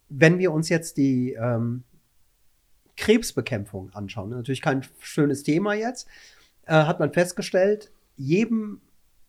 [0.09, 1.83] Wenn wir uns jetzt die ähm,
[2.99, 4.29] Krebsbekämpfung anschauen.
[4.29, 6.07] Natürlich kein schönes Thema jetzt.
[6.65, 8.81] Äh, hat man festgestellt, jedem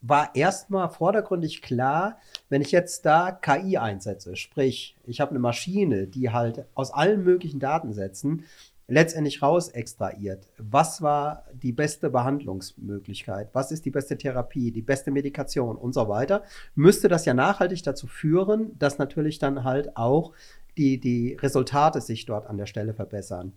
[0.02, 6.06] war erstmal vordergründig klar, wenn ich jetzt da KI einsetze, sprich, ich habe eine Maschine,
[6.06, 8.44] die halt aus allen möglichen Datensätzen
[8.88, 10.48] letztendlich raus extrahiert.
[10.58, 13.50] Was war die beste Behandlungsmöglichkeit?
[13.52, 16.42] Was ist die beste Therapie, die beste Medikation und so weiter?
[16.74, 20.32] Müsste das ja nachhaltig dazu führen, dass natürlich dann halt auch
[20.76, 23.52] die, die Resultate sich dort an der Stelle verbessern.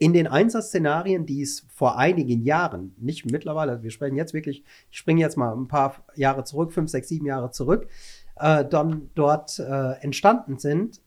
[0.00, 4.98] In den Einsatzszenarien, die es vor einigen Jahren, nicht mittlerweile, wir sprechen jetzt wirklich, ich
[4.98, 7.88] springe jetzt mal ein paar Jahre zurück, fünf, sechs, sieben Jahre zurück,
[8.36, 11.00] äh, dann dort äh, entstanden sind,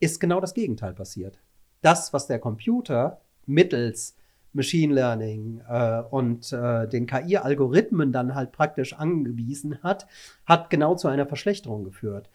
[0.00, 1.38] ist genau das Gegenteil passiert.
[1.80, 4.16] Das, was der Computer mittels
[4.52, 10.06] Machine Learning äh, und äh, den KI-Algorithmen dann halt praktisch angewiesen hat,
[10.46, 12.28] hat genau zu einer Verschlechterung geführt.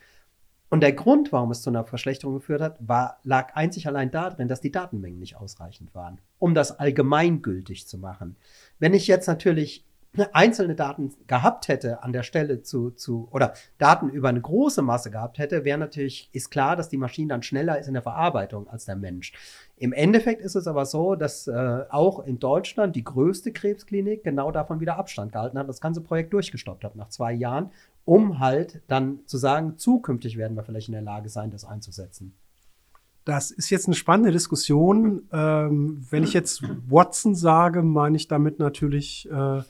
[0.71, 4.47] Und der Grund, warum es zu einer Verschlechterung geführt hat, war, lag einzig allein darin,
[4.47, 8.37] dass die Datenmengen nicht ausreichend waren, um das allgemeingültig zu machen.
[8.79, 9.85] Wenn ich jetzt natürlich
[10.33, 15.11] einzelne Daten gehabt hätte an der Stelle zu, zu oder Daten über eine große Masse
[15.11, 18.67] gehabt hätte, wäre natürlich, ist klar, dass die Maschine dann schneller ist in der Verarbeitung
[18.69, 19.33] als der Mensch.
[19.77, 24.51] Im Endeffekt ist es aber so, dass äh, auch in Deutschland die größte Krebsklinik genau
[24.51, 27.71] davon wieder Abstand gehalten hat, das ganze Projekt durchgestoppt hat nach zwei Jahren,
[28.05, 32.33] um halt dann zu sagen, zukünftig werden wir vielleicht in der Lage sein, das einzusetzen.
[33.23, 35.27] Das ist jetzt eine spannende Diskussion.
[35.31, 39.61] Ähm, wenn ich jetzt Watson sage, meine ich damit natürlich äh,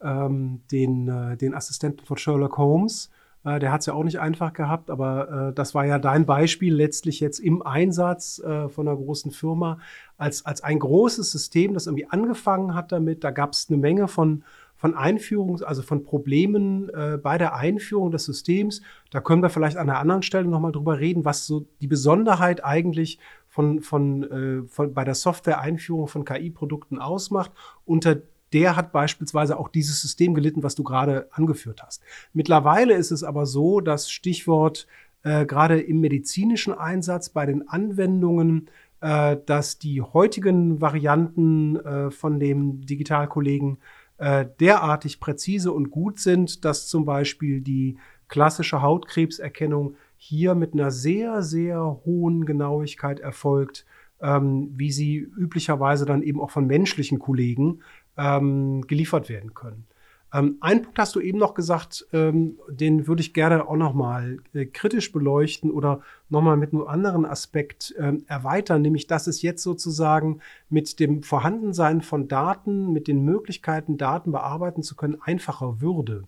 [0.00, 3.10] ähm, den, äh, den Assistenten von Sherlock Holmes.
[3.44, 6.24] Äh, der hat es ja auch nicht einfach gehabt, aber äh, das war ja dein
[6.24, 9.78] Beispiel letztlich jetzt im Einsatz äh, von einer großen Firma
[10.16, 13.24] als, als ein großes System, das irgendwie angefangen hat damit.
[13.24, 14.44] Da gab es eine Menge von
[14.84, 18.82] von Einführungs-, also von Problemen äh, bei der Einführung des Systems.
[19.10, 22.62] Da können wir vielleicht an einer anderen Stelle nochmal drüber reden, was so die Besonderheit
[22.62, 23.18] eigentlich
[23.48, 27.52] von, von, äh, von bei der Software-Einführung von KI-Produkten ausmacht.
[27.86, 28.18] Unter
[28.52, 32.02] der hat beispielsweise auch dieses System gelitten, was du gerade angeführt hast.
[32.34, 34.86] Mittlerweile ist es aber so, dass Stichwort
[35.22, 38.68] äh, gerade im medizinischen Einsatz bei den Anwendungen,
[39.00, 43.78] äh, dass die heutigen Varianten äh, von dem Digitalkollegen
[44.18, 47.98] äh, derartig präzise und gut sind, dass zum Beispiel die
[48.28, 53.84] klassische Hautkrebserkennung hier mit einer sehr, sehr hohen Genauigkeit erfolgt,
[54.20, 57.80] ähm, wie sie üblicherweise dann eben auch von menschlichen Kollegen
[58.16, 59.86] ähm, geliefert werden können.
[60.34, 63.94] Ähm, einen Punkt hast du eben noch gesagt, ähm, den würde ich gerne auch noch
[63.94, 69.28] mal äh, kritisch beleuchten oder noch mal mit einem anderen Aspekt ähm, erweitern, nämlich dass
[69.28, 75.18] es jetzt sozusagen mit dem Vorhandensein von Daten, mit den Möglichkeiten, Daten bearbeiten zu können,
[75.22, 76.24] einfacher würde.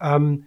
[0.00, 0.46] Ähm,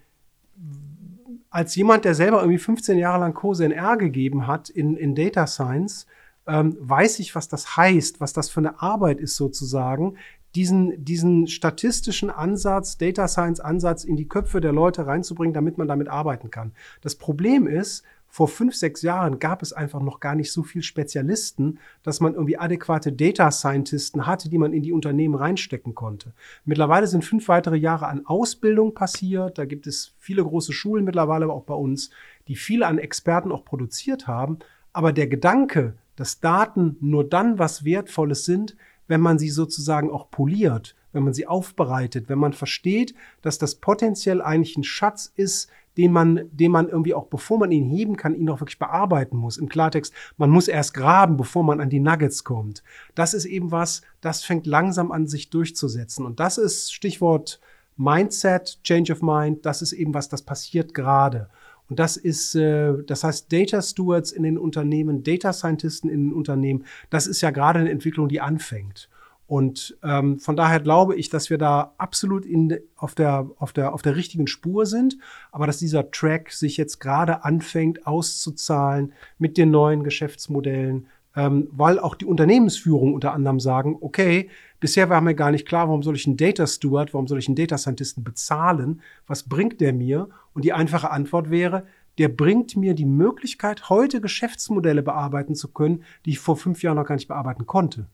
[1.52, 6.08] als jemand, der selber irgendwie 15 Jahre lang CoSNR gegeben hat in, in Data Science,
[6.48, 10.18] ähm, weiß ich, was das heißt, was das für eine Arbeit ist sozusagen,
[10.56, 15.88] diesen, diesen statistischen Ansatz, Data Science Ansatz in die Köpfe der Leute reinzubringen, damit man
[15.88, 16.74] damit arbeiten kann.
[17.02, 20.84] Das Problem ist, vor fünf, sechs Jahren gab es einfach noch gar nicht so viel
[20.84, 26.34] Spezialisten, dass man irgendwie adäquate Data Scientisten hatte, die man in die Unternehmen reinstecken konnte.
[26.64, 29.58] Mittlerweile sind fünf weitere Jahre an Ausbildung passiert.
[29.58, 32.12] Da gibt es viele große Schulen mittlerweile, aber auch bei uns,
[32.48, 34.60] die viele an Experten auch produziert haben.
[34.94, 38.76] Aber der Gedanke, dass Daten nur dann was Wertvolles sind,
[39.10, 43.76] wenn man sie sozusagen auch poliert, wenn man sie aufbereitet, wenn man versteht, dass das
[43.76, 48.16] potenziell eigentlich ein Schatz ist, den man, den man irgendwie auch, bevor man ihn heben
[48.16, 49.58] kann, ihn auch wirklich bearbeiten muss.
[49.58, 52.84] Im Klartext, man muss erst graben, bevor man an die Nuggets kommt.
[53.16, 56.26] Das ist eben was, das fängt langsam an, sich durchzusetzen.
[56.26, 57.60] Und das ist Stichwort
[57.98, 61.50] Mindset, Change of Mind, das ist eben was, das passiert gerade.
[61.90, 66.34] Und das ist, äh, das heißt, Data Stewards in den Unternehmen, Data Scientisten in den
[66.34, 69.10] Unternehmen, das ist ja gerade eine Entwicklung, die anfängt.
[69.48, 73.96] Und ähm, von daher glaube ich, dass wir da absolut in, auf, der, auf, der,
[73.96, 75.18] auf der richtigen Spur sind,
[75.52, 81.08] aber dass dieser Track sich jetzt gerade anfängt auszuzahlen mit den neuen Geschäftsmodellen,
[81.40, 84.50] ähm, weil auch die Unternehmensführung unter anderem sagen, okay,
[84.82, 87.48] bisher war mir gar nicht klar, warum soll ich einen Data Steward, warum soll ich
[87.48, 90.28] einen Data Scientisten bezahlen, was bringt der mir?
[90.54, 91.86] Und die einfache Antwort wäre,
[92.18, 96.98] der bringt mir die Möglichkeit, heute Geschäftsmodelle bearbeiten zu können, die ich vor fünf Jahren
[96.98, 98.10] noch gar nicht bearbeiten konnte.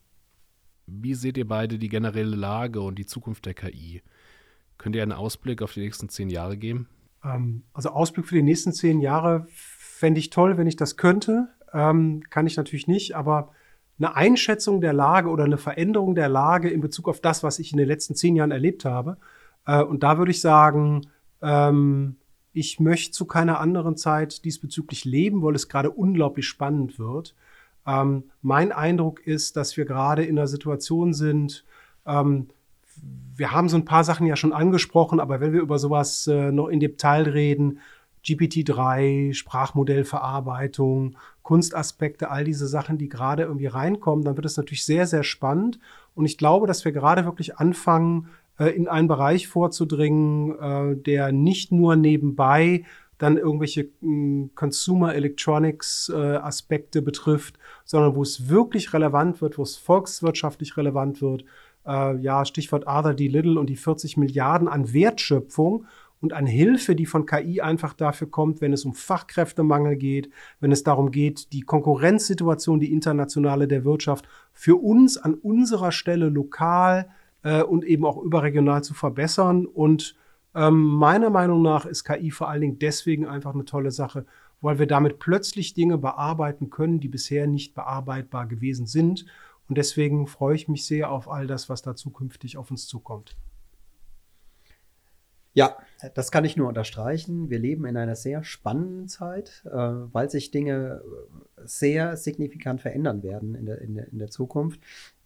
[0.86, 4.04] Wie seht ihr beide die generelle Lage und die Zukunft der KI?
[4.78, 6.88] Könnt ihr einen Ausblick auf die nächsten zehn Jahre geben?
[7.24, 11.48] Ähm, also Ausblick für die nächsten zehn Jahre fände ich toll, wenn ich das könnte.
[11.76, 13.52] Ähm, kann ich natürlich nicht, aber
[14.00, 17.72] eine Einschätzung der Lage oder eine Veränderung der Lage in Bezug auf das, was ich
[17.72, 19.18] in den letzten zehn Jahren erlebt habe.
[19.68, 21.08] Äh, und da würde ich sagen,
[21.42, 22.16] ähm,
[22.54, 27.36] ich möchte zu keiner anderen Zeit diesbezüglich leben, weil es gerade unglaublich spannend wird.
[27.86, 31.66] Ähm, mein Eindruck ist, dass wir gerade in einer Situation sind,
[32.06, 32.48] ähm,
[33.36, 36.52] wir haben so ein paar Sachen ja schon angesprochen, aber wenn wir über sowas äh,
[36.54, 37.80] noch in Detail reden,
[38.26, 45.06] GPT-3, Sprachmodellverarbeitung, Kunstaspekte, all diese Sachen, die gerade irgendwie reinkommen, dann wird es natürlich sehr,
[45.06, 45.80] sehr spannend.
[46.16, 51.32] Und ich glaube, dass wir gerade wirklich anfangen, äh, in einen Bereich vorzudringen, äh, der
[51.32, 52.86] nicht nur nebenbei
[53.18, 59.64] dann irgendwelche hm, Consumer Electronics äh, Aspekte betrifft, sondern wo es wirklich relevant wird, wo
[59.64, 61.46] es volkswirtschaftlich relevant wird.
[61.88, 63.28] ja, Stichwort Arthur D.
[63.28, 65.86] Little und die 40 Milliarden an Wertschöpfung
[66.26, 70.72] und an Hilfe, die von KI einfach dafür kommt, wenn es um Fachkräftemangel geht, wenn
[70.72, 77.12] es darum geht, die Konkurrenzsituation, die internationale der Wirtschaft für uns an unserer Stelle lokal
[77.44, 79.68] äh, und eben auch überregional zu verbessern.
[79.68, 80.16] Und
[80.56, 84.26] ähm, meiner Meinung nach ist KI vor allen Dingen deswegen einfach eine tolle Sache,
[84.62, 89.28] weil wir damit plötzlich Dinge bearbeiten können, die bisher nicht bearbeitbar gewesen sind.
[89.70, 93.38] Und deswegen freue ich mich sehr auf all das, was da zukünftig auf uns zukommt.
[95.56, 95.78] Ja,
[96.14, 97.50] das kann ich nur unterstreichen.
[97.50, 101.02] Wir leben in einer sehr spannenden Zeit, äh, weil sich Dinge
[101.64, 104.82] sehr signifikant verändern werden in der, in der, in der Zukunft.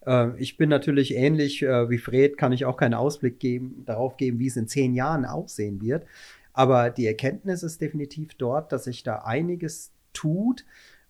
[0.06, 4.18] Äh, ich bin natürlich ähnlich äh, wie Fred, kann ich auch keinen Ausblick geben, darauf
[4.18, 6.06] geben, wie es in zehn Jahren aussehen wird.
[6.54, 10.63] Aber die Erkenntnis ist definitiv dort, dass sich da einiges tut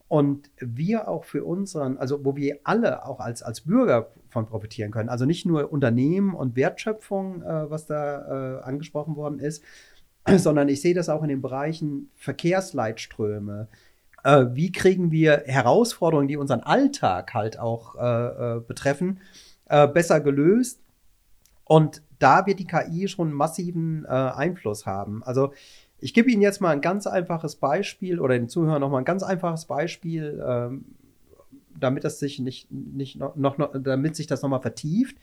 [0.09, 4.89] und wir auch für unseren, also wo wir alle auch als, als Bürger von profitieren
[4.89, 9.63] können, also nicht nur Unternehmen und Wertschöpfung, äh, was da äh, angesprochen worden ist,
[10.35, 13.67] sondern ich sehe das auch in den Bereichen Verkehrsleitströme.
[14.23, 19.19] Äh, wie kriegen wir Herausforderungen, die unseren Alltag halt auch äh, äh, betreffen,
[19.69, 20.81] äh, besser gelöst?
[21.65, 25.23] Und da wird die KI schon massiven Einfluss haben.
[25.23, 25.53] Also
[26.01, 29.05] ich gebe Ihnen jetzt mal ein ganz einfaches Beispiel oder den Zuhörern noch mal ein
[29.05, 30.85] ganz einfaches Beispiel, ähm,
[31.77, 35.17] damit das sich nicht, nicht noch, noch, damit sich das noch mal vertieft.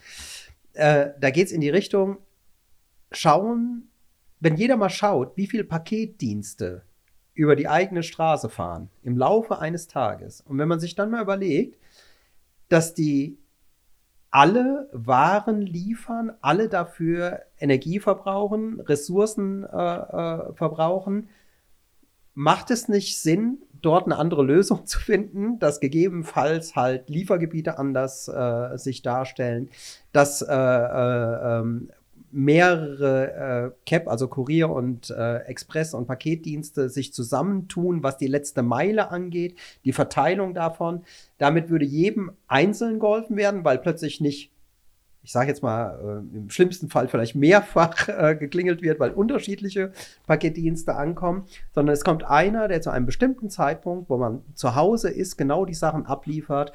[0.72, 2.18] Äh, da geht es in die Richtung,
[3.10, 3.88] schauen,
[4.40, 6.82] wenn jeder mal schaut, wie viele Paketdienste
[7.34, 10.40] über die eigene Straße fahren im Laufe eines Tages.
[10.40, 11.78] Und wenn man sich dann mal überlegt,
[12.68, 13.38] dass die
[14.30, 21.28] alle Waren liefern, alle dafür Energie verbrauchen, Ressourcen äh, äh, verbrauchen.
[22.34, 28.28] Macht es nicht Sinn, dort eine andere Lösung zu finden, dass gegebenenfalls halt Liefergebiete anders
[28.28, 29.70] äh, sich darstellen,
[30.12, 31.90] dass äh, äh, ähm,
[32.36, 38.62] mehrere äh, CAP, also Kurier und äh, Express- und Paketdienste sich zusammentun, was die letzte
[38.62, 41.02] Meile angeht, die Verteilung davon.
[41.38, 44.52] Damit würde jedem einzeln geholfen werden, weil plötzlich nicht
[45.22, 49.90] ich sage jetzt mal, äh, im schlimmsten Fall vielleicht mehrfach äh, geklingelt wird, weil unterschiedliche
[50.28, 55.10] Paketdienste ankommen, sondern es kommt einer, der zu einem bestimmten Zeitpunkt, wo man zu Hause
[55.10, 56.70] ist, genau die Sachen abliefert,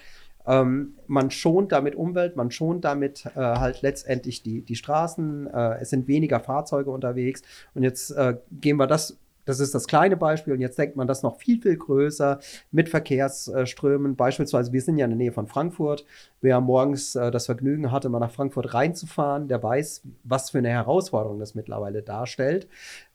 [0.47, 5.47] ähm, man schont damit Umwelt, man schont damit äh, halt letztendlich die, die Straßen.
[5.47, 7.41] Äh, es sind weniger Fahrzeuge unterwegs.
[7.73, 10.53] Und jetzt äh, gehen wir das, das ist das kleine Beispiel.
[10.53, 12.39] Und jetzt denkt man das noch viel, viel größer
[12.71, 14.15] mit Verkehrsströmen.
[14.15, 16.05] Beispielsweise, wir sind ja in der Nähe von Frankfurt.
[16.41, 20.69] Wer morgens äh, das Vergnügen hatte, mal nach Frankfurt reinzufahren, der weiß, was für eine
[20.69, 22.67] Herausforderung das mittlerweile darstellt.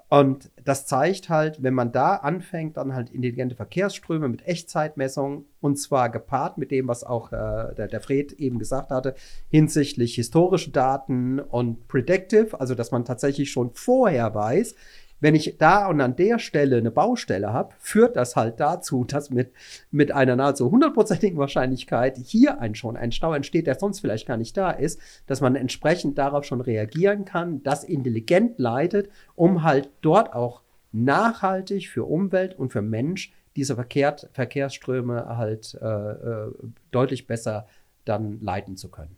[0.09, 5.77] Und das zeigt halt, wenn man da anfängt, dann halt intelligente Verkehrsströme mit Echtzeitmessungen und
[5.77, 9.17] zwar gepaart mit dem, was auch äh, der, der Fred eben gesagt hatte,
[9.49, 14.77] hinsichtlich historische Daten und Predictive, also dass man tatsächlich schon vorher weiß,
[15.21, 19.31] wenn ich da und an der Stelle eine Baustelle habe, führt das halt dazu, dass
[19.31, 19.53] mit,
[19.91, 24.37] mit einer nahezu hundertprozentigen Wahrscheinlichkeit hier ein, schon ein Stau entsteht, der sonst vielleicht gar
[24.37, 29.91] nicht da ist, dass man entsprechend darauf schon reagieren kann, das intelligent leitet, um halt
[30.01, 36.53] dort auch nachhaltig für Umwelt und für Mensch diese Verkehrt, Verkehrsströme halt äh, äh,
[36.91, 37.67] deutlich besser
[38.05, 39.17] dann leiten zu können.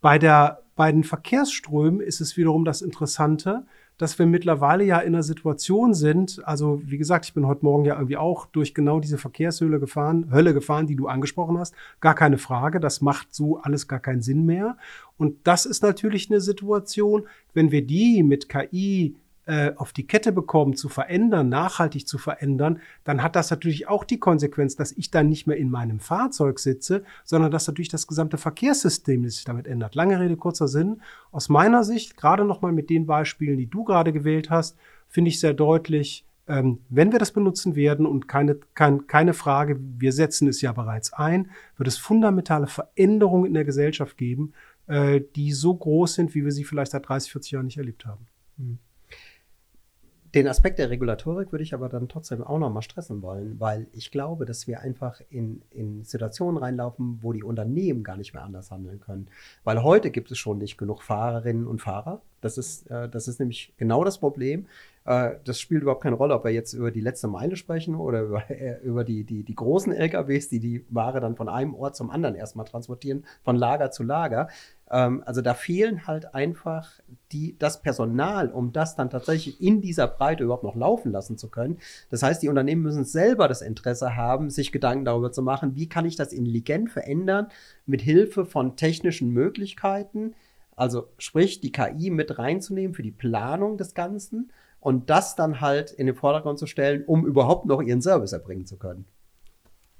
[0.00, 3.66] Bei, der, bei den Verkehrsströmen ist es wiederum das Interessante,
[3.98, 7.84] dass wir mittlerweile ja in einer Situation sind, also wie gesagt, ich bin heute Morgen
[7.84, 11.74] ja irgendwie auch durch genau diese Verkehrshöhle gefahren, Hölle gefahren, die du angesprochen hast.
[12.00, 14.76] Gar keine Frage, das macht so alles gar keinen Sinn mehr.
[15.16, 19.16] Und das ist natürlich eine Situation, wenn wir die mit KI
[19.48, 24.04] äh, auf die Kette bekommen, zu verändern, nachhaltig zu verändern, dann hat das natürlich auch
[24.04, 28.06] die Konsequenz, dass ich dann nicht mehr in meinem Fahrzeug sitze, sondern dass natürlich das
[28.06, 29.94] gesamte Verkehrssystem sich damit ändert.
[29.94, 31.00] Lange Rede, kurzer Sinn.
[31.32, 34.76] Aus meiner Sicht, gerade nochmal mit den Beispielen, die du gerade gewählt hast,
[35.08, 39.80] finde ich sehr deutlich, ähm, wenn wir das benutzen werden und keine, kein, keine Frage,
[39.80, 44.52] wir setzen es ja bereits ein, wird es fundamentale Veränderungen in der Gesellschaft geben,
[44.88, 48.04] äh, die so groß sind, wie wir sie vielleicht seit 30, 40 Jahren nicht erlebt
[48.04, 48.26] haben.
[48.58, 48.78] Mhm.
[50.34, 54.10] Den Aspekt der Regulatorik würde ich aber dann trotzdem auch nochmal stressen wollen, weil ich
[54.10, 58.70] glaube, dass wir einfach in, in Situationen reinlaufen, wo die Unternehmen gar nicht mehr anders
[58.70, 59.28] handeln können.
[59.64, 62.20] Weil heute gibt es schon nicht genug Fahrerinnen und Fahrer.
[62.40, 64.66] Das ist, äh, das ist nämlich genau das Problem.
[65.04, 68.22] Äh, das spielt überhaupt keine Rolle, ob wir jetzt über die letzte Meile sprechen oder
[68.22, 71.96] über, äh, über die, die, die großen LKWs, die die Ware dann von einem Ort
[71.96, 74.48] zum anderen erstmal transportieren, von Lager zu Lager.
[74.90, 76.90] Ähm, also da fehlen halt einfach
[77.32, 81.48] die, das Personal, um das dann tatsächlich in dieser Breite überhaupt noch laufen lassen zu
[81.48, 81.78] können.
[82.10, 85.88] Das heißt, die Unternehmen müssen selber das Interesse haben, sich Gedanken darüber zu machen, wie
[85.88, 87.48] kann ich das intelligent verändern
[87.86, 90.34] mit Hilfe von technischen Möglichkeiten.
[90.76, 95.90] Also sprich, die KI mit reinzunehmen für die Planung des Ganzen und das dann halt
[95.90, 99.04] in den Vordergrund zu stellen, um überhaupt noch ihren Service erbringen zu können.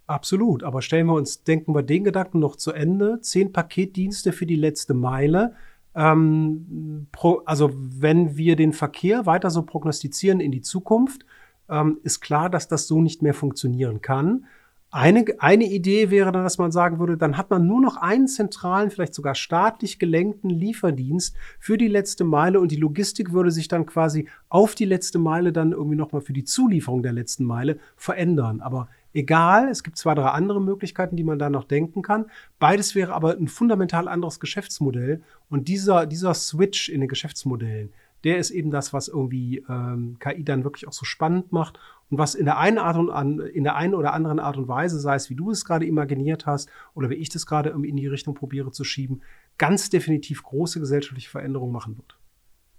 [0.08, 3.20] Absolut, aber stellen wir uns, denken wir den Gedanken noch zu Ende.
[3.20, 5.54] Zehn Paketdienste für die letzte Meile.
[5.94, 11.26] Ähm, pro, also wenn wir den Verkehr weiter so prognostizieren in die Zukunft,
[11.68, 14.46] ähm, ist klar, dass das so nicht mehr funktionieren kann.
[14.90, 18.28] Eine, eine Idee wäre dann, dass man sagen würde, dann hat man nur noch einen
[18.28, 23.68] zentralen, vielleicht sogar staatlich gelenkten Lieferdienst für die letzte Meile und die Logistik würde sich
[23.68, 27.78] dann quasi auf die letzte Meile dann irgendwie nochmal für die Zulieferung der letzten Meile
[27.96, 28.62] verändern.
[28.62, 29.68] Aber egal.
[29.68, 32.26] Es gibt zwei, drei andere Möglichkeiten, die man da noch denken kann.
[32.58, 35.22] Beides wäre aber ein fundamental anderes Geschäftsmodell.
[35.48, 37.92] Und dieser, dieser Switch in den Geschäftsmodellen,
[38.24, 41.78] der ist eben das, was irgendwie ähm, KI dann wirklich auch so spannend macht
[42.10, 44.66] und was in der einen Art und an, in der einen oder anderen Art und
[44.66, 47.96] Weise, sei es wie du es gerade imaginiert hast oder wie ich das gerade in
[47.96, 49.22] die Richtung probiere zu schieben,
[49.56, 52.16] ganz definitiv große gesellschaftliche Veränderungen machen wird.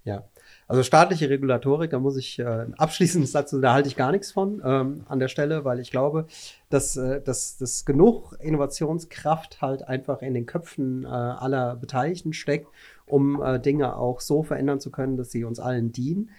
[0.04, 0.24] Ja,
[0.70, 4.62] also staatliche Regulatorik, da muss ich äh, abschließend dazu, da halte ich gar nichts von
[4.64, 6.28] ähm, an der Stelle, weil ich glaube,
[6.70, 12.68] dass, äh, dass, dass genug Innovationskraft halt einfach in den Köpfen äh, aller Beteiligten steckt,
[13.08, 16.30] um äh, Dinge auch so verändern zu können, dass sie uns allen dienen.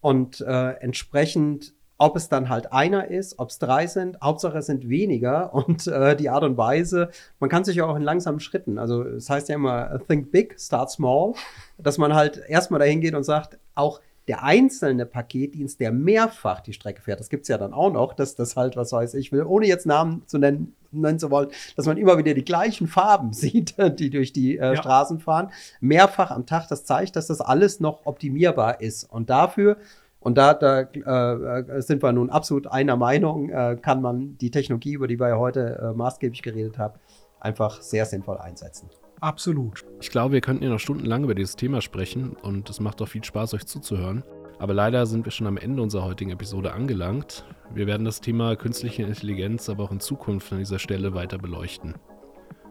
[0.00, 4.66] Und äh, entsprechend ob es dann halt einer ist, ob es drei sind, Hauptsache es
[4.66, 8.40] sind weniger und äh, die Art und Weise, man kann sich ja auch in langsamen
[8.40, 11.34] Schritten, also es das heißt ja immer, think big, start small,
[11.78, 16.72] dass man halt erstmal dahin geht und sagt, auch der einzelne Paketdienst, der mehrfach die
[16.72, 19.32] Strecke fährt, das gibt es ja dann auch noch, dass das halt, was weiß ich
[19.32, 22.86] will, ohne jetzt Namen zu nennen, nennen zu wollen, dass man immer wieder die gleichen
[22.86, 24.76] Farben sieht, die durch die äh, ja.
[24.76, 29.04] Straßen fahren, mehrfach am Tag, das zeigt, dass das alles noch optimierbar ist.
[29.04, 29.76] Und dafür
[30.24, 34.94] und da, da äh, sind wir nun absolut einer Meinung, äh, kann man die Technologie,
[34.94, 36.98] über die wir ja heute äh, maßgeblich geredet haben,
[37.40, 38.88] einfach sehr sinnvoll einsetzen.
[39.20, 39.84] Absolut.
[40.00, 43.08] Ich glaube, wir könnten ja noch stundenlang über dieses Thema sprechen und es macht auch
[43.08, 44.24] viel Spaß, euch zuzuhören.
[44.58, 47.44] Aber leider sind wir schon am Ende unserer heutigen Episode angelangt.
[47.74, 51.96] Wir werden das Thema künstliche Intelligenz aber auch in Zukunft an dieser Stelle weiter beleuchten.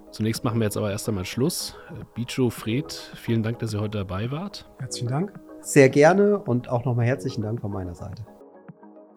[0.09, 1.75] Zunächst machen wir jetzt aber erst einmal Schluss.
[2.15, 4.67] Bicho, Fred, vielen Dank, dass ihr heute dabei wart.
[4.79, 8.23] Herzlichen Dank sehr gerne und auch nochmal herzlichen Dank von meiner Seite.